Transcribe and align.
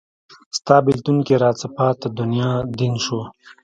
ستا 0.57 0.75
بیلتون 0.85 1.17
کې 1.25 1.35
راڅه 1.43 1.67
پاته 1.75 2.07
دنیا 2.19 2.51
دین 2.77 2.93
شو 3.05 3.19